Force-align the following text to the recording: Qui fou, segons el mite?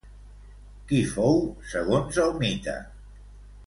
Qui 0.91 1.03
fou, 1.11 1.37
segons 1.77 2.21
el 2.27 2.37
mite? 2.43 2.79